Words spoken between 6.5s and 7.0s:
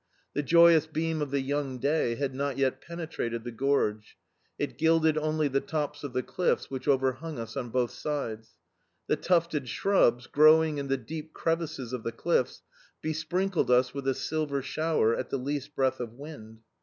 which